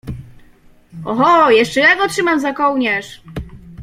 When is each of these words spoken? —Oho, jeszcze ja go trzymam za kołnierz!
—Oho, 1.05 1.51
jeszcze 1.51 1.79
ja 1.79 1.95
go 1.95 2.07
trzymam 2.07 2.39
za 2.39 2.53
kołnierz! 2.53 3.21